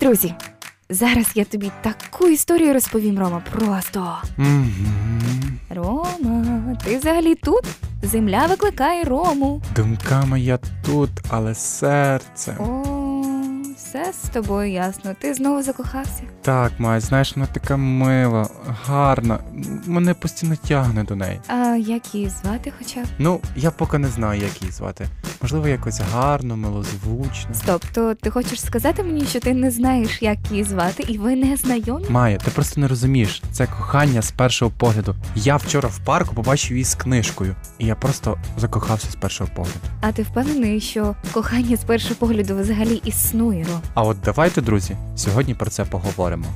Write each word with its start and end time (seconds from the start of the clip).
друзі! 0.00 0.34
Зараз 0.90 1.26
я 1.34 1.44
тобі 1.44 1.70
таку 1.82 2.26
історію 2.28 2.72
розповім, 2.72 3.18
Рома. 3.18 3.42
Просто. 3.52 4.16
Рома, 5.70 6.76
ти 6.84 6.98
взагалі 6.98 7.34
тут? 7.34 7.64
Земля 8.02 8.46
викликає 8.46 9.04
Рому. 9.04 9.62
Думками 9.76 10.40
я 10.40 10.58
тут, 10.86 11.10
але 11.28 11.54
серце. 11.54 12.56
О, 12.60 12.82
все 13.76 14.12
з 14.24 14.28
тобою 14.28 14.70
ясно. 14.72 15.14
Ти 15.20 15.34
знову 15.34 15.62
закохався. 15.62 16.22
Так, 16.42 16.72
мать, 16.78 17.02
знаєш, 17.02 17.36
вона 17.36 17.46
така 17.46 17.76
мила, 17.76 18.48
гарна. 18.86 19.38
Мене 19.86 20.14
постійно 20.14 20.56
тягне 20.68 21.04
до 21.04 21.16
неї. 21.16 21.40
А 21.48 21.76
як 21.76 22.14
її 22.14 22.28
звати 22.28 22.72
хоча 22.78 23.00
б? 23.00 23.06
Ну, 23.18 23.40
я 23.56 23.70
поки 23.70 23.98
не 23.98 24.08
знаю, 24.08 24.40
як 24.42 24.62
її 24.62 24.72
звати. 24.72 25.08
Можливо, 25.42 25.68
якось 25.68 26.00
гарно, 26.00 26.56
милозвучно. 26.56 27.54
Стоп, 27.54 27.84
то 27.94 28.14
ти 28.14 28.30
хочеш 28.30 28.60
сказати 28.60 29.02
мені, 29.02 29.24
що 29.24 29.40
ти 29.40 29.54
не 29.54 29.70
знаєш, 29.70 30.22
як 30.22 30.38
її 30.50 30.64
звати, 30.64 31.04
і 31.08 31.18
ви 31.18 31.36
не 31.36 31.56
знайомі? 31.56 32.04
Майя, 32.08 32.38
ти 32.38 32.50
просто 32.50 32.80
не 32.80 32.88
розумієш. 32.88 33.42
Це 33.52 33.66
кохання 33.66 34.22
з 34.22 34.30
першого 34.30 34.70
погляду. 34.78 35.14
Я 35.34 35.56
вчора 35.56 35.88
в 35.88 35.98
парку 36.04 36.34
побачив 36.34 36.72
її 36.72 36.84
з 36.84 36.94
книжкою, 36.94 37.56
і 37.78 37.86
я 37.86 37.94
просто 37.94 38.36
закохався 38.56 39.10
з 39.10 39.14
першого 39.14 39.50
погляду. 39.54 39.78
А 40.00 40.12
ти 40.12 40.22
впевнений, 40.22 40.80
що 40.80 41.14
кохання 41.32 41.76
з 41.76 41.84
першого 41.84 42.14
погляду 42.14 42.56
взагалі 42.58 43.02
існує? 43.04 43.66
А 43.94 44.02
от 44.02 44.16
давайте, 44.24 44.60
друзі, 44.62 44.96
сьогодні 45.16 45.54
про 45.54 45.70
це 45.70 45.84
поговоримо. 45.84 46.46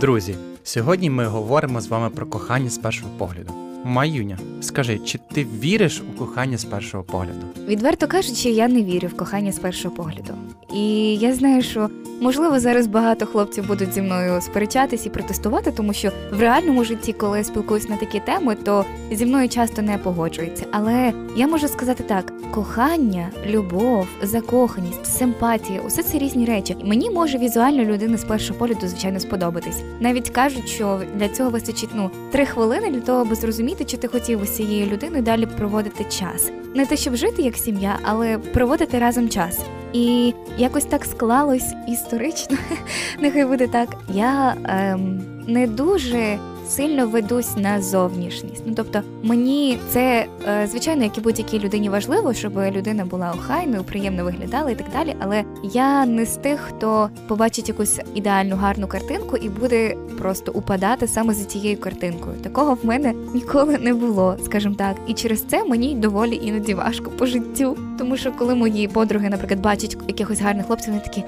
Друзі, 0.00 0.34
сьогодні 0.66 1.10
ми 1.10 1.26
говоримо 1.26 1.80
з 1.80 1.88
вами 1.88 2.10
про 2.10 2.26
кохання 2.26 2.70
з 2.70 2.78
першого 2.78 3.10
погляду. 3.18 3.52
Маюня, 3.84 4.38
скажи, 4.60 4.98
чи 4.98 5.18
ти 5.32 5.46
віриш 5.62 6.02
у 6.10 6.18
кохання 6.18 6.58
з 6.58 6.64
першого 6.64 7.04
погляду? 7.04 7.46
Відверто 7.68 8.06
кажучи, 8.06 8.50
я 8.50 8.68
не 8.68 8.82
вірю 8.82 9.08
в 9.08 9.16
кохання 9.16 9.52
з 9.52 9.58
першого 9.58 9.94
погляду. 9.94 10.32
І 10.74 11.14
я 11.16 11.34
знаю, 11.34 11.62
що 11.62 11.90
можливо 12.20 12.60
зараз 12.60 12.86
багато 12.86 13.26
хлопців 13.26 13.66
будуть 13.66 13.92
зі 13.92 14.02
мною 14.02 14.40
сперечатись 14.40 15.06
і 15.06 15.10
протестувати, 15.10 15.72
тому 15.72 15.92
що 15.92 16.12
в 16.32 16.40
реальному 16.40 16.84
житті, 16.84 17.12
коли 17.12 17.38
я 17.38 17.44
спілкуюсь 17.44 17.88
на 17.88 17.96
такі 17.96 18.20
теми, 18.20 18.54
то 18.54 18.84
зі 19.12 19.26
мною 19.26 19.48
часто 19.48 19.82
не 19.82 19.98
погоджуються. 19.98 20.64
Але 20.70 21.12
я 21.36 21.46
можу 21.46 21.68
сказати 21.68 22.04
так: 22.04 22.32
кохання, 22.50 23.28
любов, 23.46 24.06
закоханість, 24.22 25.06
симпатія 25.18 25.80
усе 25.80 26.02
це 26.02 26.18
різні 26.18 26.44
речі. 26.44 26.76
Мені 26.84 27.10
може 27.10 27.38
візуально 27.38 27.84
людина 27.84 28.16
з 28.18 28.24
першого 28.24 28.58
погляду, 28.58 28.88
звичайно, 28.88 29.20
сподобатись. 29.20 29.82
Навіть 30.00 30.30
кажуть, 30.30 30.68
що 30.68 31.00
для 31.14 31.28
цього 31.28 31.50
вистачить 31.50 31.90
ну 31.94 32.10
три 32.32 32.46
хвилини 32.46 32.90
для 32.90 33.00
того, 33.00 33.20
аби 33.20 33.34
зрозуміти, 33.34 33.84
чи 33.84 33.96
ти 33.96 34.08
хотів 34.08 34.42
із 34.42 34.56
цією 34.56 34.86
людиною 34.86 35.22
далі 35.22 35.46
проводити 35.46 36.04
час. 36.04 36.50
Не 36.76 36.86
те, 36.86 36.96
щоб 36.96 37.16
жити 37.16 37.42
як 37.42 37.56
сім'я, 37.56 37.98
але 38.02 38.38
проводити 38.38 38.98
разом 38.98 39.28
час. 39.28 39.60
І 39.92 40.34
якось 40.58 40.84
так 40.84 41.04
склалось 41.04 41.74
історично. 41.88 42.56
Нехай 43.20 43.44
буде 43.44 43.66
так. 43.66 43.88
Я 44.14 44.56
ем, 44.64 45.20
не 45.46 45.66
дуже 45.66 46.38
сильно 46.68 47.06
ведусь 47.06 47.56
на 47.56 47.82
зовнішність. 47.82 48.62
Ну 48.66 48.72
тобто, 48.76 49.02
мені 49.22 49.78
це 49.90 50.26
е, 50.48 50.66
звичайно, 50.66 51.04
як 51.04 51.18
і 51.18 51.20
будь-якій 51.20 51.58
людині 51.58 51.88
важливо, 51.88 52.34
щоб 52.34 52.58
людина 52.58 53.04
була 53.04 53.32
охайною, 53.32 53.84
приємно 53.84 54.24
виглядала 54.24 54.70
і 54.70 54.74
так 54.74 54.86
далі. 54.92 55.16
Але 55.18 55.44
я 55.62 56.06
не 56.06 56.26
з 56.26 56.36
тих, 56.36 56.60
хто 56.60 57.10
побачить 57.28 57.68
якусь 57.68 58.00
ідеальну 58.14 58.56
гарну 58.56 58.86
картинку 58.86 59.36
і 59.36 59.48
буде 59.48 59.96
просто 60.18 60.52
упадати 60.52 61.08
саме 61.08 61.34
за 61.34 61.44
цією 61.44 61.80
картинкою. 61.80 62.36
Такого 62.42 62.74
в 62.74 62.86
мене 62.86 63.14
ніколи 63.34 63.78
не 63.78 63.94
було, 63.94 64.36
скажімо 64.44 64.74
так. 64.74 64.96
І 65.06 65.14
через 65.14 65.42
це 65.42 65.64
мені 65.64 65.94
доволі 65.94 66.40
іноді 66.42 66.74
важко 66.74 67.10
по 67.10 67.26
життю. 67.26 67.76
Тому 67.98 68.16
що 68.16 68.32
коли 68.32 68.54
мої 68.54 68.88
подруги, 68.88 69.28
наприклад, 69.30 69.60
бачать 69.60 69.96
якихось 70.08 70.40
гарних 70.40 70.66
хлопців, 70.66 70.92
вони 70.92 71.04
такі 71.04 71.24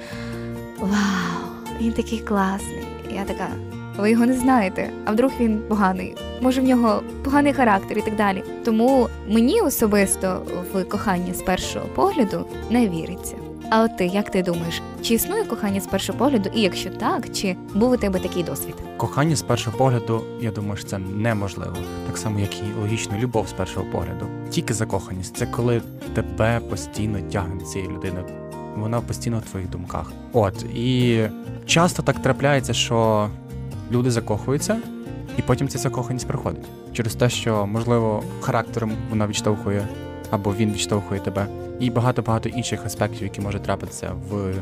вау, 0.79 0.89
він 1.81 1.91
такий 1.91 2.19
класний. 2.19 2.83
Я 3.15 3.23
така. 3.23 3.78
Ви 3.99 4.11
його 4.11 4.25
не 4.25 4.33
знаєте, 4.33 4.89
а 5.05 5.11
вдруг 5.11 5.31
він 5.39 5.61
поганий. 5.67 6.15
Може, 6.41 6.61
в 6.61 6.63
нього 6.63 7.01
поганий 7.23 7.53
характер 7.53 7.97
і 7.97 8.01
так 8.01 8.15
далі. 8.15 8.43
Тому 8.65 9.07
мені 9.29 9.61
особисто 9.61 10.41
в 10.73 10.83
кохання 10.83 11.33
з 11.33 11.41
першого 11.41 11.85
погляду 11.85 12.45
не 12.69 12.89
віриться. 12.89 13.35
А 13.71 13.83
от 13.83 13.97
ти 13.97 14.05
як 14.05 14.29
ти 14.29 14.43
думаєш, 14.43 14.81
чи 15.01 15.13
існує 15.13 15.43
кохання 15.43 15.81
з 15.81 15.87
першого 15.87 16.19
погляду? 16.19 16.49
І 16.55 16.61
якщо 16.61 16.89
так, 16.89 17.31
чи 17.33 17.55
був 17.73 17.91
у 17.91 17.97
тебе 17.97 18.19
такий 18.19 18.43
досвід? 18.43 18.75
Кохання 18.97 19.35
з 19.35 19.41
першого 19.41 19.77
погляду, 19.77 20.23
я 20.41 20.51
думаю, 20.51 20.77
що 20.77 20.87
це 20.87 20.97
неможливо. 20.97 21.75
Так 22.07 22.17
само, 22.17 22.39
як 22.39 22.59
і 22.59 22.63
логічно 22.81 23.17
любов 23.17 23.47
з 23.47 23.53
першого 23.53 23.85
погляду. 23.91 24.25
Тільки 24.49 24.73
закоханість 24.73 25.37
це 25.37 25.45
коли 25.45 25.81
тебе 26.13 26.59
постійно 26.69 27.19
тягне 27.31 27.63
цієї 27.63 27.91
людини. 27.91 28.23
Вона 28.75 29.01
постійно 29.01 29.39
в 29.39 29.49
твоїх 29.49 29.69
думках. 29.69 30.11
От 30.33 30.63
і 30.63 31.19
часто 31.65 32.03
так 32.03 32.19
трапляється, 32.19 32.73
що 32.73 33.29
люди 33.91 34.11
закохуються, 34.11 34.77
і 35.37 35.41
потім 35.41 35.67
ця 35.67 35.77
закоханість 35.77 36.27
приходить. 36.27 36.65
Через 36.93 37.15
те, 37.15 37.29
що, 37.29 37.65
можливо, 37.65 38.23
характером 38.41 38.91
вона 39.09 39.27
відштовхує, 39.27 39.87
або 40.29 40.53
він 40.53 40.73
відштовхує 40.73 41.21
тебе, 41.21 41.47
і 41.79 41.89
багато-багато 41.89 42.49
інших 42.49 42.85
аспектів, 42.85 43.23
які 43.23 43.41
може 43.41 43.59
трапитися 43.59 44.11
в 44.29 44.53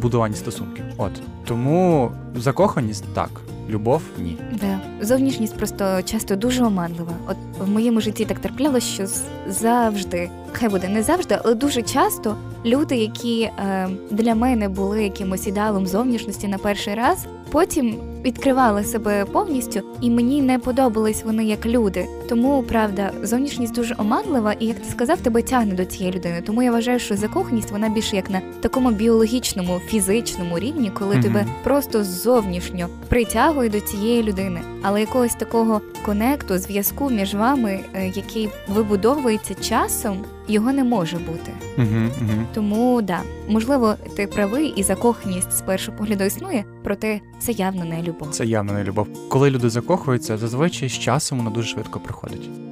будуванні 0.00 0.36
стосунків. 0.36 0.84
От 0.96 1.12
тому 1.44 2.10
закоханість 2.36 3.04
так, 3.14 3.30
любов 3.68 4.02
ні. 4.18 4.36
Да. 4.60 4.80
Зовнішність 5.00 5.56
просто 5.56 6.02
часто 6.02 6.36
дуже 6.36 6.64
оманлива. 6.64 7.12
От 7.28 7.36
в 7.66 7.70
моєму 7.70 8.00
житті 8.00 8.24
так 8.24 8.38
траплялося, 8.38 8.86
що 8.86 9.06
завжди, 9.52 10.30
хай 10.52 10.68
буде 10.68 10.88
не 10.88 11.02
завжди, 11.02 11.38
але 11.44 11.54
дуже 11.54 11.82
часто 11.82 12.36
люди, 12.64 12.96
які 12.96 13.42
е, 13.42 13.88
для 14.10 14.34
мене 14.34 14.68
були 14.68 15.02
якимось 15.02 15.46
ідеалом 15.46 15.86
зовнішності 15.86 16.48
на 16.48 16.58
перший 16.58 16.94
раз, 16.94 17.26
потім 17.50 17.96
відкривали 18.24 18.84
себе 18.84 19.24
повністю, 19.24 19.80
і 20.00 20.10
мені 20.10 20.42
не 20.42 20.58
подобались 20.58 21.24
вони 21.24 21.44
як 21.44 21.66
люди. 21.66 22.06
Тому 22.28 22.62
правда, 22.62 23.10
зовнішність 23.22 23.74
дуже 23.74 23.94
оманлива, 23.98 24.52
і 24.52 24.66
як 24.66 24.78
ти 24.78 24.90
сказав, 24.90 25.18
тебе 25.20 25.42
тягне 25.42 25.74
до 25.74 25.84
цієї 25.84 26.16
людини. 26.16 26.42
Тому 26.46 26.62
я 26.62 26.72
вважаю, 26.72 26.98
що 26.98 27.16
закоханість 27.16 27.70
вона 27.70 27.88
більше 27.88 28.16
як 28.16 28.30
на 28.30 28.40
такому 28.60 28.90
біологічному, 28.90 29.80
фізичному 29.86 30.58
рівні, 30.58 30.90
коли 30.90 31.14
Мгм. 31.14 31.22
тебе 31.22 31.46
просто 31.64 32.04
зовнішньо 32.04 32.88
притягує 33.08 33.68
до 33.68 33.80
цієї 33.80 34.22
людини, 34.22 34.60
але 34.82 35.00
якогось 35.00 35.34
такого 35.34 35.80
конекту, 36.04 36.58
зв'язку 36.58 37.10
між 37.10 37.34
вами, 37.34 37.80
е, 37.94 38.06
який 38.06 38.48
вибудовується 38.68 39.54
часом, 39.54 40.24
його 40.48 40.72
не 40.72 40.84
може 40.84 41.16
бути. 41.18 41.52
Угу, 41.78 41.86
угу. 42.20 42.46
Тому 42.54 43.02
да, 43.02 43.20
можливо, 43.48 43.94
ти 44.16 44.26
правий, 44.26 44.66
і 44.76 44.82
закоханість 44.82 45.52
з 45.52 45.60
першого 45.60 45.98
погляду 45.98 46.24
існує, 46.24 46.64
проте 46.84 47.20
це 47.38 47.52
явно 47.52 47.84
не 47.84 48.02
любов. 48.02 48.28
Це 48.30 48.44
явно 48.46 48.72
не 48.72 48.84
любов. 48.84 49.08
Коли 49.28 49.50
люди 49.50 49.70
закохуються, 49.70 50.38
зазвичай 50.38 50.88
з 50.88 50.92
часом 50.98 51.38
воно 51.38 51.50
дуже 51.50 51.68
швидко 51.68 52.00
приходить. 52.00 52.17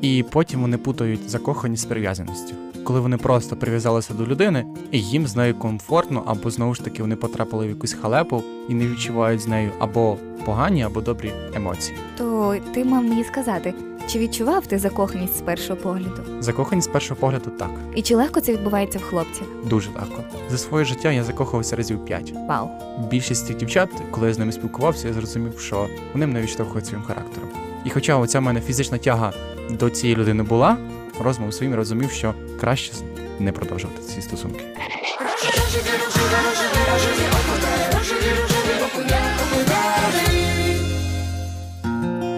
І 0.03 0.25
потім 0.31 0.61
вони 0.61 0.79
путають 0.79 1.31
закоханість 1.31 1.83
з 1.83 1.87
прив'язаністю. 1.87 2.55
Коли 2.85 3.01
вони 3.01 3.17
просто 3.17 3.57
прив'язалися 3.57 4.15
до 4.15 4.27
людини, 4.27 4.65
і 4.93 5.01
їм 5.01 5.27
з 5.27 5.37
нею 5.37 5.55
комфортно, 5.55 6.23
або 6.27 6.51
знову 6.51 6.75
ж 6.75 6.85
таки 6.85 7.03
вони 7.03 7.17
потрапили 7.17 7.67
в 7.67 7.69
якусь 7.69 7.93
халепу 7.93 8.43
і 8.69 8.75
не 8.75 8.87
відчувають 8.87 9.41
з 9.41 9.47
нею 9.47 9.71
або 9.79 10.17
погані, 10.45 10.83
або 10.83 11.01
добрі 11.01 11.33
емоції. 11.55 11.99
То 12.19 12.57
ти 12.75 12.85
мав 12.85 13.05
мені 13.05 13.25
сказати, 13.25 13.75
чи 14.07 14.19
відчував 14.19 14.67
ти 14.67 14.79
закоханість 14.79 15.39
з 15.39 15.41
першого 15.41 15.81
погляду? 15.81 16.23
Закоханість 16.41 16.89
з 16.89 16.93
першого 16.93 17.21
погляду 17.21 17.51
так, 17.59 17.71
І 17.95 18.03
чи 18.03 18.15
легко 18.17 18.41
це 18.41 18.53
відбувається 18.53 18.99
в 18.99 19.03
хлопцях? 19.03 19.47
дуже 19.65 19.91
легко. 19.91 20.23
За 20.51 20.59
своє 20.59 20.85
життя 20.85 21.13
я 21.13 21.25
закохався 21.25 21.77
разів 21.77 22.05
п'ять. 22.05 22.33
Вау. 22.49 22.69
Більшість 23.11 23.47
цих 23.47 23.57
дівчат, 23.57 23.89
коли 24.11 24.27
я 24.29 24.35
з 24.35 24.39
ними 24.39 24.53
спілкувався, 24.53 25.09
я 25.09 25.15
зрозумів, 25.15 25.61
що 25.61 25.87
вони 26.13 26.27
мене 26.27 26.41
відштовхують 26.43 26.87
своїм 26.87 27.05
характером. 27.05 27.49
І 27.85 27.91
хоча 27.91 28.17
оця 28.17 28.39
в 28.39 28.43
мене 28.43 28.61
фізична 28.61 28.99
тяга 28.99 29.33
до 29.71 29.91
цієї 29.91 30.17
людини 30.17 30.43
була, 30.43 30.77
розмов 31.21 31.55
своїм 31.55 31.75
розумів, 31.75 32.11
що 32.11 32.35
краще 32.61 32.93
не 33.39 33.53
продовжувати 33.53 34.03
ці 34.03 34.23
стосунки. 34.23 34.65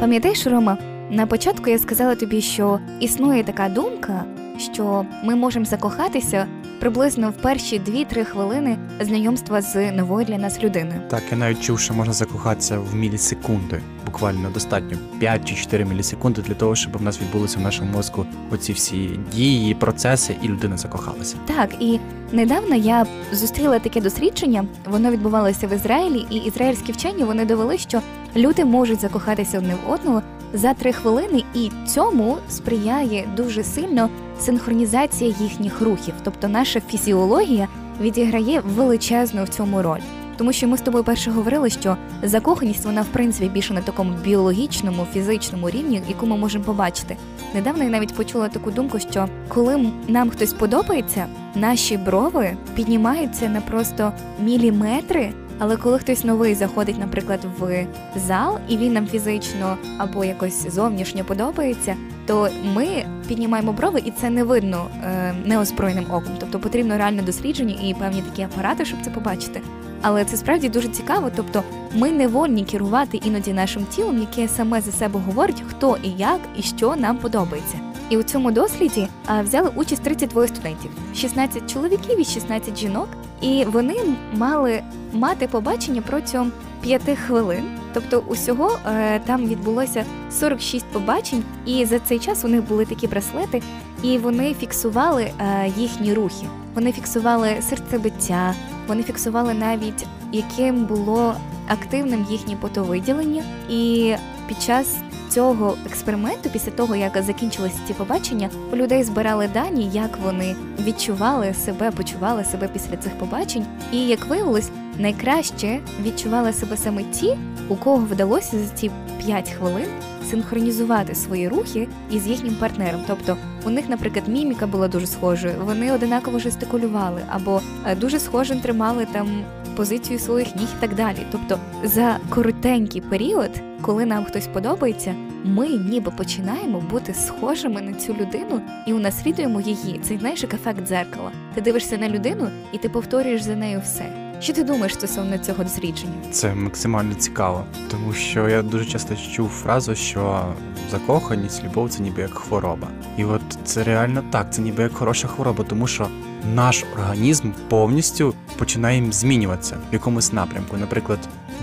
Пам'ятаєш, 0.00 0.46
Рома, 0.46 0.78
на 1.10 1.26
початку 1.26 1.70
я 1.70 1.78
сказала 1.78 2.14
тобі, 2.14 2.40
що 2.40 2.80
існує 3.00 3.44
така 3.44 3.68
думка, 3.68 4.24
що 4.58 5.06
ми 5.24 5.34
можемо 5.36 5.64
закохатися 5.64 6.46
приблизно 6.80 7.30
в 7.30 7.42
перші 7.42 7.80
2-3 7.80 8.24
хвилини 8.24 8.78
знайомства 9.00 9.62
з 9.62 9.92
новою 9.92 10.26
для 10.26 10.38
нас 10.38 10.62
людиною. 10.62 11.00
Так, 11.10 11.22
я 11.30 11.36
навіть 11.36 11.62
чув, 11.62 11.80
що 11.80 11.94
можна 11.94 12.12
закохатися 12.12 12.78
в 12.78 12.94
мілісекунди. 12.94 13.80
Буквально 14.18 14.50
достатньо 14.50 14.98
5 15.20 15.44
чи 15.44 15.54
4 15.54 15.84
мілісекунди 15.84 16.42
для 16.42 16.54
того, 16.54 16.74
щоб 16.74 16.98
в 16.98 17.02
нас 17.02 17.20
відбулися 17.20 17.58
в 17.58 17.62
нашому 17.62 17.92
мозку 17.92 18.26
оці 18.50 18.72
всі 18.72 19.20
дії, 19.32 19.74
процеси, 19.74 20.36
і 20.42 20.48
людина 20.48 20.76
закохалася. 20.76 21.36
Так, 21.46 21.74
і 21.80 22.00
недавно 22.32 22.74
я 22.74 23.06
зустріла 23.32 23.78
таке 23.78 24.00
дослідження. 24.00 24.64
Воно 24.84 25.10
відбувалося 25.10 25.66
в 25.66 25.72
Ізраїлі, 25.72 26.26
і 26.30 26.36
ізраїльські 26.36 26.92
вчені 26.92 27.24
вони 27.24 27.44
довели, 27.44 27.78
що 27.78 28.00
люди 28.36 28.64
можуть 28.64 29.00
закохатися 29.00 29.58
одне 29.58 29.74
в 29.74 29.90
одного 29.92 30.22
за 30.52 30.74
три 30.74 30.92
хвилини, 30.92 31.42
і 31.54 31.70
цьому 31.86 32.36
сприяє 32.48 33.28
дуже 33.36 33.64
сильно 33.64 34.08
синхронізація 34.40 35.34
їхніх 35.40 35.80
рухів, 35.80 36.14
тобто 36.24 36.48
наша 36.48 36.80
фізіологія 36.80 37.68
відіграє 38.00 38.60
величезну 38.60 39.44
в 39.44 39.48
цьому 39.48 39.82
роль. 39.82 40.00
Тому 40.38 40.52
що 40.52 40.68
ми 40.68 40.76
з 40.76 40.80
тобою 40.80 41.04
перше 41.04 41.30
говорили, 41.30 41.70
що 41.70 41.96
закоханість 42.22 42.84
вона 42.84 43.02
в 43.02 43.06
принципі 43.06 43.48
більше 43.48 43.74
на 43.74 43.80
такому 43.80 44.12
біологічному, 44.24 45.06
фізичному 45.12 45.70
рівні, 45.70 46.02
яку 46.08 46.26
ми 46.26 46.36
можемо 46.36 46.64
побачити. 46.64 47.16
Недавно 47.54 47.84
я 47.84 47.90
навіть 47.90 48.14
почула 48.14 48.48
таку 48.48 48.70
думку, 48.70 48.98
що 48.98 49.28
коли 49.48 49.90
нам 50.08 50.30
хтось 50.30 50.52
подобається, 50.52 51.26
наші 51.54 51.96
брови 51.96 52.56
піднімаються 52.74 53.48
на 53.48 53.60
просто 53.60 54.12
міліметри. 54.40 55.32
Але 55.60 55.76
коли 55.76 55.98
хтось 55.98 56.24
новий 56.24 56.54
заходить, 56.54 56.98
наприклад, 56.98 57.40
в 57.58 57.86
зал, 58.16 58.58
і 58.68 58.76
він 58.76 58.92
нам 58.92 59.06
фізично 59.06 59.76
або 59.98 60.24
якось 60.24 60.74
зовнішньо 60.74 61.24
подобається, 61.24 61.96
то 62.26 62.48
ми 62.74 62.86
піднімаємо 63.28 63.72
брови, 63.72 64.02
і 64.04 64.10
це 64.10 64.30
не 64.30 64.44
видно 64.44 64.86
е, 65.04 65.34
неозброєним 65.44 66.04
оком. 66.10 66.32
Тобто 66.40 66.58
потрібно 66.58 66.98
реальне 66.98 67.22
дослідження 67.22 67.74
і 67.82 67.94
певні 67.94 68.22
такі 68.22 68.42
апарати, 68.42 68.84
щоб 68.84 68.98
це 69.04 69.10
побачити. 69.10 69.60
Але 70.02 70.24
це 70.24 70.36
справді 70.36 70.68
дуже 70.68 70.88
цікаво. 70.88 71.30
Тобто, 71.36 71.62
ми 71.94 72.10
не 72.10 72.28
вольні 72.28 72.64
керувати 72.64 73.16
іноді 73.16 73.52
нашим 73.52 73.84
тілом, 73.84 74.18
яке 74.18 74.48
саме 74.48 74.80
за 74.80 74.92
себе 74.92 75.20
говорить, 75.26 75.62
хто 75.68 75.96
і 76.02 76.10
як 76.10 76.40
і 76.56 76.62
що 76.62 76.96
нам 76.96 77.16
подобається. 77.16 77.80
І 78.10 78.16
у 78.16 78.22
цьому 78.22 78.50
досліді 78.50 79.08
а, 79.26 79.42
взяли 79.42 79.70
участь 79.74 80.02
32 80.02 80.48
студентів, 80.48 80.90
16 81.14 81.72
чоловіків 81.72 82.20
і 82.20 82.24
16 82.24 82.78
жінок, 82.78 83.08
і 83.40 83.64
вони 83.64 83.96
мали 84.34 84.82
мати 85.12 85.48
побачення 85.48 86.02
протягом 86.06 86.52
5 86.80 87.02
хвилин. 87.26 87.78
Тобто, 87.94 88.22
усього 88.28 88.78
е, 88.86 89.20
там 89.26 89.46
відбулося 89.46 90.04
46 90.30 90.86
побачень, 90.86 91.42
і 91.66 91.84
за 91.84 91.98
цей 91.98 92.18
час 92.18 92.44
у 92.44 92.48
них 92.48 92.68
були 92.68 92.84
такі 92.84 93.06
браслети, 93.06 93.62
і 94.02 94.18
вони 94.18 94.54
фіксували 94.54 95.22
е, 95.22 95.72
їхні 95.76 96.14
рухи. 96.14 96.46
Вони 96.74 96.92
фіксували 96.92 97.56
серцебиття, 97.68 98.54
вони 98.88 99.02
фіксували 99.02 99.54
навіть 99.54 100.06
яким 100.32 100.84
було 100.84 101.34
активним 101.68 102.26
їхнє 102.30 102.56
потовиділення, 102.56 103.42
і 103.70 104.14
під 104.48 104.62
час 104.62 104.96
цього 105.30 105.76
експерименту, 105.86 106.50
після 106.50 106.70
того 106.70 106.96
як 106.96 107.22
закінчилися 107.22 107.76
ці 107.86 107.94
побачення, 107.94 108.50
у 108.72 108.76
людей 108.76 109.04
збирали 109.04 109.48
дані, 109.48 109.90
як 109.92 110.18
вони 110.24 110.56
відчували 110.86 111.54
себе, 111.54 111.90
почували 111.90 112.44
себе 112.44 112.68
після 112.72 112.96
цих 112.96 113.18
побачень. 113.18 113.66
І 113.92 114.06
як 114.06 114.26
виявилось, 114.26 114.70
найкраще 114.98 115.80
відчували 116.02 116.52
себе 116.52 116.76
саме 116.76 117.02
ті, 117.02 117.36
у 117.68 117.76
кого 117.76 117.96
вдалося 117.96 118.58
за 118.58 118.68
ці 118.74 118.90
5 119.26 119.50
хвилин 119.50 119.86
синхронізувати 120.30 121.14
свої 121.14 121.48
рухи 121.48 121.88
із 122.10 122.26
їхнім 122.26 122.54
партнером. 122.54 123.00
Тобто 123.06 123.36
у 123.68 123.70
них, 123.70 123.88
наприклад, 123.88 124.28
міміка 124.28 124.66
була 124.66 124.88
дуже 124.88 125.06
схожою, 125.06 125.54
вони 125.64 125.92
одинаково 125.92 126.38
жестикулювали 126.38 127.22
або 127.30 127.60
е, 127.86 127.96
дуже 127.96 128.18
схоже 128.18 128.56
тримали 128.56 129.06
там 129.12 129.28
позицію 129.76 130.18
своїх 130.18 130.56
ніг 130.56 130.68
і 130.78 130.80
так 130.80 130.94
далі. 130.94 131.18
Тобто, 131.32 131.58
за 131.84 132.18
коротенький 132.30 133.00
період, 133.00 133.50
коли 133.82 134.04
нам 134.04 134.24
хтось 134.24 134.46
подобається, 134.46 135.14
ми 135.44 135.68
ніби 135.68 136.10
починаємо 136.10 136.80
бути 136.90 137.14
схожими 137.14 137.82
на 137.82 137.92
цю 137.92 138.14
людину 138.14 138.60
і 138.86 138.92
унаслідуємо 138.92 139.60
її. 139.60 140.00
Це 140.02 140.18
знаєш, 140.18 140.42
як 140.42 140.54
ефект 140.54 140.86
дзеркала. 140.86 141.30
Ти 141.54 141.60
дивишся 141.60 141.98
на 141.98 142.08
людину 142.08 142.48
і 142.72 142.78
ти 142.78 142.88
повторюєш 142.88 143.42
за 143.42 143.56
нею 143.56 143.80
все. 143.84 144.27
Що 144.40 144.52
ти 144.52 144.64
думаєш 144.64 144.94
стосовно 144.94 145.38
цього 145.38 145.64
дослідження? 145.64 146.12
Це 146.30 146.54
максимально 146.54 147.14
цікаво, 147.14 147.64
тому 147.90 148.12
що 148.12 148.48
я 148.48 148.62
дуже 148.62 148.84
часто 148.84 149.14
чув 149.32 149.48
фразу, 149.48 149.94
що 149.94 150.44
закоханість, 150.90 151.64
любов 151.64 151.90
це 151.90 152.02
ніби 152.02 152.22
як 152.22 152.34
хвороба. 152.34 152.88
І 153.16 153.24
от 153.24 153.40
це 153.64 153.84
реально 153.84 154.22
так, 154.30 154.54
це 154.54 154.62
ніби 154.62 154.82
як 154.82 154.92
хороша 154.92 155.28
хвороба, 155.28 155.64
тому 155.64 155.86
що 155.86 156.08
наш 156.54 156.84
організм 156.94 157.50
повністю 157.68 158.34
починає 158.58 159.12
змінюватися 159.12 159.76
в 159.90 159.92
якомусь 159.92 160.32
напрямку. 160.32 160.76
Наприклад, 160.76 161.18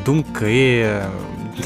думки, 0.06 0.90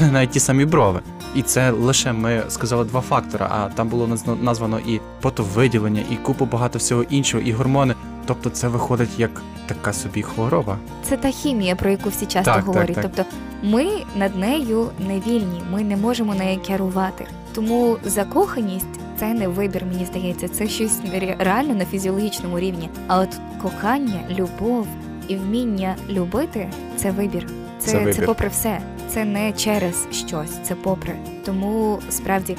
навіть 0.12 0.30
ті 0.30 0.40
самі 0.40 0.64
брови. 0.64 1.00
І 1.34 1.42
це 1.42 1.70
лише 1.70 2.12
ми 2.12 2.42
сказали 2.48 2.84
два 2.84 3.00
фактори, 3.00 3.46
а 3.50 3.68
там 3.68 3.88
було 3.88 4.18
названо 4.42 4.78
і 4.78 5.00
потовиділення, 5.20 6.02
і 6.10 6.16
купу 6.16 6.44
багато 6.44 6.78
всього 6.78 7.02
іншого, 7.02 7.42
і 7.42 7.52
гормони. 7.52 7.94
Тобто 8.30 8.50
це 8.50 8.68
виходить 8.68 9.18
як 9.18 9.42
така 9.66 9.92
собі 9.92 10.22
хвороба. 10.22 10.78
Це 11.02 11.16
та 11.16 11.30
хімія, 11.30 11.76
про 11.76 11.90
яку 11.90 12.08
всі 12.08 12.26
часто 12.26 12.52
так, 12.52 12.64
говорять. 12.64 12.94
Так, 12.94 13.04
так. 13.04 13.12
Тобто 13.16 13.32
ми 13.62 13.86
над 14.16 14.36
нею 14.36 14.88
не 14.98 15.20
вільні, 15.20 15.62
ми 15.72 15.84
не 15.84 15.96
можемо 15.96 16.34
нею 16.34 16.60
керувати. 16.60 17.26
Тому 17.54 17.96
закоханість 18.04 19.00
це 19.18 19.34
не 19.34 19.48
вибір, 19.48 19.84
мені 19.92 20.04
здається, 20.04 20.48
це 20.48 20.68
щось 20.68 21.00
реально 21.38 21.74
на 21.74 21.84
фізіологічному 21.84 22.58
рівні. 22.58 22.90
А 23.06 23.18
от 23.18 23.28
кохання, 23.62 24.20
любов 24.30 24.86
і 25.28 25.36
вміння 25.36 25.96
любити 26.10 26.70
це 26.96 27.10
вибір. 27.10 27.46
Це, 27.78 27.90
це, 27.90 27.98
вибір. 27.98 28.14
це 28.14 28.22
попри 28.22 28.48
все. 28.48 28.80
Це 29.08 29.24
не 29.24 29.52
через 29.52 30.06
щось, 30.12 30.58
це 30.62 30.74
попри. 30.74 31.14
Тому 31.44 31.98
справді 32.10 32.56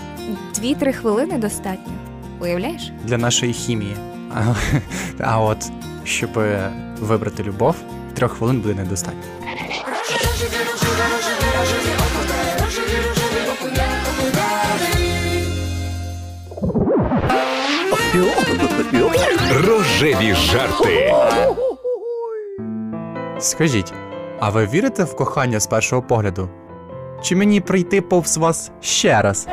дві-три 0.56 0.94
хвилини 0.94 1.38
достатньо. 1.38 2.11
Уявляєш? 2.42 2.92
Для 3.04 3.18
нашої 3.18 3.54
хімії. 3.54 3.96
А, 4.36 4.54
а 5.20 5.40
от 5.40 5.72
щоб 6.04 6.30
вибрати 7.00 7.44
любов, 7.44 7.76
трьох 8.14 8.32
хвилин 8.32 8.62
буде 8.62 8.74
недостатньо. 8.74 9.22
Рожеві 19.68 20.34
жарти. 20.34 21.14
Скажіть, 23.40 23.94
а 24.40 24.50
ви 24.50 24.66
вірите 24.66 25.04
в 25.04 25.16
кохання 25.16 25.60
з 25.60 25.68
першого 25.68 26.02
погляду? 26.02 26.50
Чи 27.22 27.36
мені 27.36 27.62
прийти 27.62 28.02
повз 28.02 28.38
вас 28.38 28.72
ще 28.82 29.22
раз? 29.22 29.48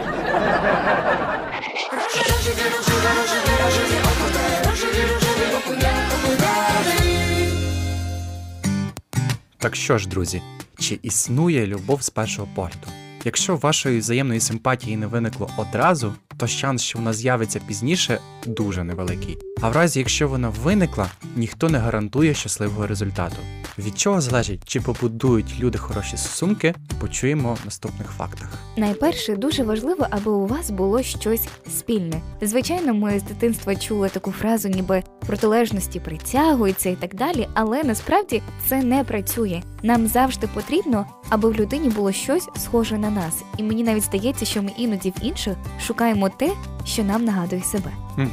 Так 9.58 9.76
що 9.76 9.98
ж, 9.98 10.08
друзі, 10.08 10.42
чи 10.78 10.98
існує 11.02 11.66
любов 11.66 12.02
з 12.02 12.10
першого 12.10 12.48
погляду? 12.54 12.86
Якщо 13.24 13.56
вашої 13.56 13.98
взаємної 13.98 14.40
симпатії 14.40 14.96
не 14.96 15.06
виникло 15.06 15.50
одразу, 15.56 16.14
то 16.36 16.46
шанс, 16.46 16.82
що 16.82 16.98
вона 16.98 17.12
з'явиться 17.12 17.60
пізніше, 17.66 18.20
дуже 18.46 18.84
невеликий. 18.84 19.38
А 19.60 19.68
в 19.68 19.72
разі, 19.72 19.98
якщо 19.98 20.28
вона 20.28 20.48
виникла, 20.48 21.10
ніхто 21.36 21.68
не 21.68 21.78
гарантує 21.78 22.34
щасливого 22.34 22.86
результату. 22.86 23.36
Від 23.78 23.98
чого 23.98 24.20
залежить, 24.20 24.62
чи 24.64 24.80
побудують 24.80 25.60
люди 25.60 25.78
хороші 25.78 26.16
стосунки, 26.16 26.74
почуємо 27.00 27.54
в 27.54 27.64
наступних 27.64 28.10
фактах. 28.10 28.48
Найперше 28.76 29.36
дуже 29.36 29.64
важливо, 29.64 30.06
аби 30.10 30.30
у 30.30 30.46
вас 30.46 30.70
було 30.70 31.02
щось 31.02 31.48
спільне. 31.78 32.20
Звичайно, 32.42 32.94
ми 32.94 33.18
з 33.18 33.22
дитинства 33.22 33.76
чули 33.76 34.08
таку 34.08 34.32
фразу, 34.32 34.68
ніби 34.68 35.02
протилежності 35.26 36.00
притягуються 36.00 36.90
і 36.90 36.96
так 36.96 37.14
далі, 37.14 37.48
але 37.54 37.84
насправді 37.84 38.42
це 38.68 38.82
не 38.82 39.04
працює. 39.04 39.62
Нам 39.82 40.06
завжди 40.06 40.46
потрібно, 40.54 41.06
аби 41.28 41.50
в 41.50 41.54
людині 41.54 41.88
було 41.88 42.12
щось 42.12 42.48
схоже 42.56 42.98
на 42.98 43.10
нас, 43.10 43.42
і 43.56 43.62
мені 43.62 43.82
навіть 43.82 44.04
здається, 44.04 44.44
що 44.44 44.62
ми 44.62 44.70
іноді 44.76 45.10
в 45.10 45.24
інших 45.24 45.56
шукаємо 45.86 46.28
те, 46.28 46.52
що 46.84 47.04
нам 47.04 47.24
нагадує 47.24 47.62
себе. 47.62 47.90
Угу. 48.18 48.28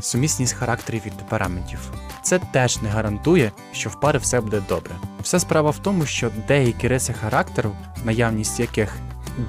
Сумісність 0.00 0.52
характерів 0.52 1.02
і 1.06 1.10
темпераментів. 1.10 1.78
Це 2.24 2.38
теж 2.38 2.82
не 2.82 2.88
гарантує, 2.88 3.52
що 3.72 3.90
в 3.90 4.00
пари 4.00 4.18
все 4.18 4.40
буде 4.40 4.62
добре. 4.68 4.94
Вся 5.22 5.38
справа 5.38 5.70
в 5.70 5.78
тому, 5.78 6.06
що 6.06 6.30
деякі 6.48 6.88
риси 6.88 7.12
характеру, 7.12 7.76
наявність 8.04 8.60
яких 8.60 8.96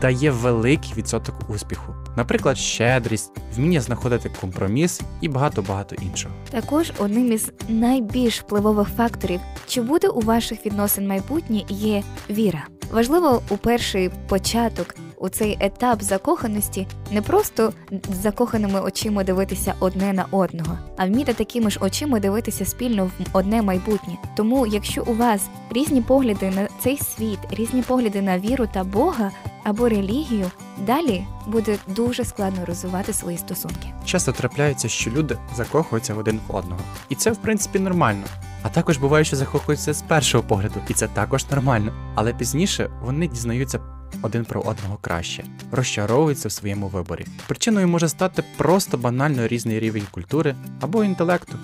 дає 0.02 0.32
великий 0.32 0.94
відсоток 0.98 1.36
успіху, 1.50 1.96
наприклад, 2.16 2.58
щедрість, 2.58 3.32
вміння 3.56 3.82
знаходити 3.82 4.32
компроміс 4.42 5.02
і 5.22 5.28
багато-багато 5.28 5.96
іншого. 5.96 6.36
Також 6.50 6.92
одним 6.98 7.32
із 7.32 7.52
найбільш 7.70 8.42
впливових 8.42 8.88
факторів, 8.98 9.40
чи 9.68 9.82
буде 9.82 10.08
у 10.08 10.20
ваших 10.20 10.66
відносин 10.66 11.08
майбутнє, 11.08 11.64
є 11.70 12.04
віра. 12.30 12.64
Важливо 12.92 13.42
у 13.50 13.58
перший 13.58 14.12
початок 14.28 14.96
у 15.18 15.30
цей 15.30 15.58
етап 15.60 16.02
закоханості 16.04 16.88
не 17.12 17.22
просто 17.22 17.74
з 17.92 18.16
закоханими 18.16 18.82
очима 18.82 19.24
дивитися 19.24 19.74
одне 19.80 20.14
на 20.14 20.26
одного, 20.32 20.78
а 20.98 21.06
вміти 21.06 21.34
такими 21.34 21.70
ж 21.70 21.80
очима 21.82 22.20
дивитися 22.20 22.66
спільно 22.66 23.06
в 23.06 23.12
одне 23.34 23.62
майбутнє. 23.62 24.18
Тому, 24.36 24.68
якщо 24.68 25.04
у 25.04 25.14
вас 25.14 25.42
різні 25.72 26.02
погляди 26.02 26.50
на 26.50 26.68
цей 26.80 26.98
світ, 26.98 27.40
різні 27.52 27.82
погляди 27.82 28.22
на 28.22 28.40
віру 28.40 28.68
та 28.74 28.84
Бога 28.84 29.32
або 29.64 29.90
релігію, 29.90 30.52
далі 30.86 31.24
буде 31.48 31.78
дуже 31.88 32.26
складно 32.26 32.66
розвивати 32.66 33.14
свої 33.14 33.38
стосунки. 33.38 33.94
Часто 34.06 34.32
трапляється, 34.32 34.90
що 34.90 35.12
люди 35.12 35.38
закохуються 35.56 36.14
в 36.14 36.18
один 36.18 36.40
в 36.48 36.56
одного, 36.56 36.82
і 37.10 37.16
це 37.16 37.32
в 37.32 37.38
принципі 37.38 37.80
нормально. 37.80 38.24
А 38.64 38.70
також 38.70 38.98
буває, 38.98 39.26
що 39.26 39.36
закохуються 39.36 39.94
з 39.94 40.02
першого 40.02 40.44
погляду, 40.44 40.76
і 40.88 40.94
це 40.94 41.08
також 41.08 41.50
нормально. 41.52 41.94
Але 42.16 42.34
пізніше 42.34 42.90
вони 43.02 43.28
дізнаються 43.28 43.80
один 44.22 44.46
про 44.46 44.62
одного 44.62 44.98
краще, 45.02 45.44
розчаровуються 45.72 46.48
в 46.48 46.52
своєму 46.52 46.88
виборі. 46.88 47.26
Причиною 47.48 47.88
може 47.88 48.10
стати 48.10 48.44
просто 48.58 48.98
банально 48.98 49.48
різний 49.48 49.80
рівень 49.80 50.08
культури 50.12 50.56
або 50.82 51.04
інтелекту. 51.04 51.58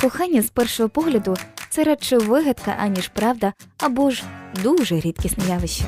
Кохання 0.00 0.42
з 0.42 0.50
першого 0.50 0.88
погляду 0.88 1.36
це 1.70 1.84
радше 1.84 2.18
вигадка, 2.18 2.76
аніж 2.80 3.08
правда, 3.08 3.52
або 3.78 4.10
ж 4.10 4.22
дуже 4.62 5.00
рідкісне 5.00 5.44
явище. 5.48 5.84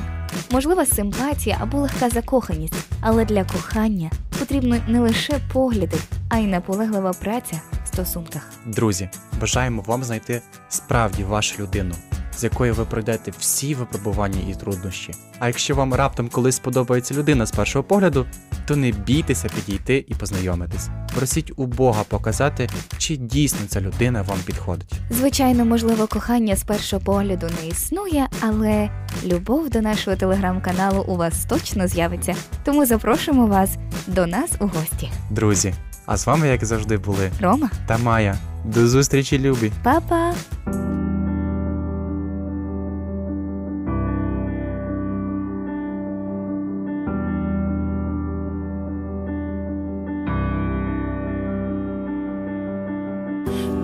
Можлива 0.51 0.85
симпатія 0.85 1.57
або 1.61 1.77
легка 1.77 2.09
закоханість, 2.09 2.73
але 3.01 3.25
для 3.25 3.43
кохання 3.43 4.11
потрібно 4.39 4.77
не 4.87 4.99
лише 4.99 5.39
погляди, 5.53 5.97
а 6.29 6.37
й 6.37 6.47
наполеглива 6.47 7.13
праця 7.13 7.61
стосунках. 7.93 8.41
Друзі, 8.65 9.09
бажаємо 9.41 9.83
вам 9.87 10.03
знайти 10.03 10.41
справді 10.69 11.23
вашу 11.23 11.63
людину, 11.63 11.95
з 12.37 12.43
якою 12.43 12.73
ви 12.73 12.85
пройдете 12.85 13.31
всі 13.39 13.75
випробування 13.75 14.39
і 14.49 14.53
труднощі. 14.53 15.13
А 15.39 15.47
якщо 15.47 15.75
вам 15.75 15.93
раптом 15.93 16.29
колись 16.29 16.55
сподобається 16.55 17.13
людина 17.13 17.45
з 17.45 17.51
першого 17.51 17.83
погляду, 17.83 18.25
то 18.65 18.75
не 18.75 18.91
бійтеся 18.91 19.49
підійти 19.55 20.05
і 20.07 20.15
познайомитись. 20.15 20.89
Просіть 21.15 21.51
у 21.55 21.65
Бога 21.65 22.03
показати, 22.03 22.69
чи 22.97 23.15
дійсно 23.15 23.59
ця 23.67 23.81
людина 23.81 24.21
вам 24.21 24.37
підходить. 24.45 24.93
Звичайно, 25.09 25.65
можливо, 25.65 26.07
кохання 26.07 26.55
з 26.55 26.63
першого 26.63 27.03
погляду 27.03 27.47
не 27.61 27.67
існує, 27.67 28.27
але 28.41 28.89
любов 29.25 29.69
до 29.69 29.81
нашого 29.81 30.17
телеграм-каналу 30.17 31.05
у 31.07 31.15
вас 31.15 31.45
точно 31.45 31.87
з'явиться. 31.87 32.35
Тому 32.63 32.85
запрошуємо 32.85 33.47
вас 33.47 33.69
до 34.07 34.27
нас 34.27 34.51
у 34.59 34.67
гості. 34.67 35.11
Друзі, 35.29 35.73
а 36.05 36.17
з 36.17 36.27
вами, 36.27 36.47
як 36.47 36.65
завжди, 36.65 36.97
були 36.97 37.31
Рома, 37.41 37.69
та 37.87 37.97
Майя. 37.97 38.35
До 38.65 38.87
зустрічі, 38.87 39.39
любі! 39.39 39.71
па-па! 39.83 40.33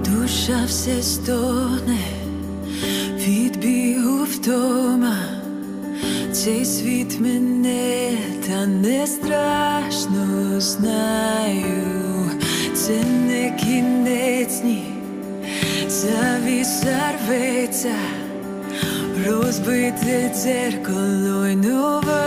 Душа 0.05 0.65
все 0.67 1.01
стоне, 1.01 1.99
від 3.17 3.59
бігу 3.59 4.23
вдома, 4.23 5.15
цей 6.43 6.65
світ 6.65 7.19
мене, 7.19 8.11
та 8.47 8.65
не 8.65 9.07
страшно 9.07 10.61
знаю, 10.61 11.83
це 12.73 13.03
не 13.27 13.57
кінець, 13.59 14.63
ні, 14.63 14.83
завіса 15.87 16.99
рветься, 17.27 17.95
розбите 19.27 20.31
дзеркало 20.35 21.47
й 21.47 21.55
нова 21.55 22.18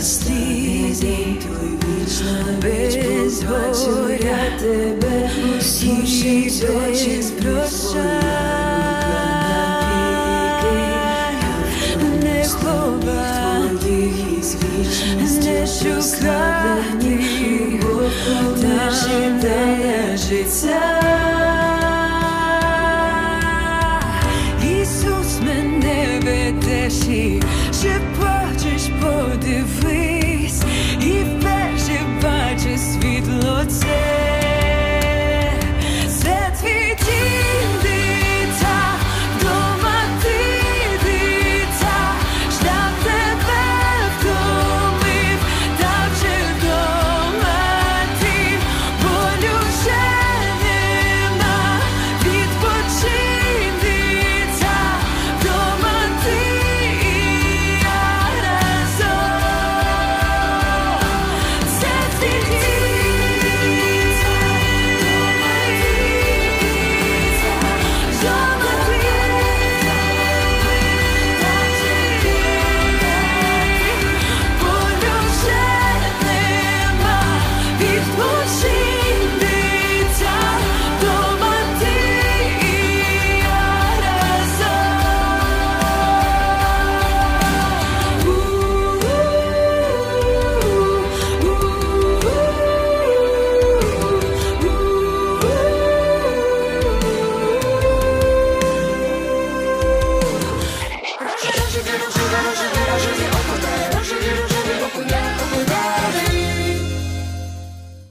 слід, 0.00 1.46
без 2.62 3.42
горя 3.42 4.38
тебе 4.60 5.30
усі 5.58 5.92
очі 6.88 7.22
спрощай, 7.22 8.02
не. 12.22 12.44
Ісус 24.62 25.40
мене 25.40 26.20
ведеш 26.24 26.94
і 27.08 27.42
живе. 27.82 28.37
we 29.48 29.97